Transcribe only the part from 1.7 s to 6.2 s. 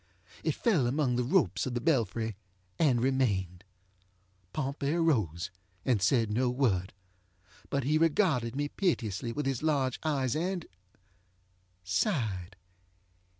the belfry and remained. Pompey arose, and